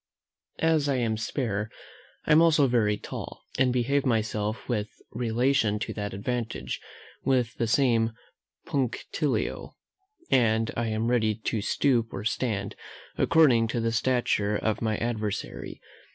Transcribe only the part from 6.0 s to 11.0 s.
advantage with the same punctilio; and I